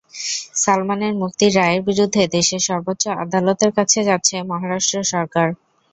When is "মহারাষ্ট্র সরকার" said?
4.49-5.47